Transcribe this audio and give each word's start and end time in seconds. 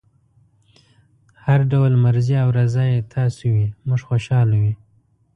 هر 1.45 1.59
ډول 1.71 1.93
مرضي 2.03 2.35
او 2.43 2.49
رضای 2.59 2.93
تاسو 3.15 3.43
وي 3.55 3.67
موږ 3.87 4.01
خوشحاله 4.07 4.55
یو. 4.63 4.73